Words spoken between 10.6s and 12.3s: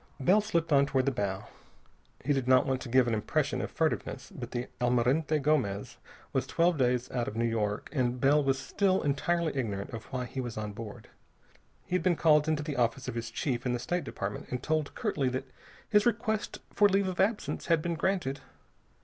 board. He had been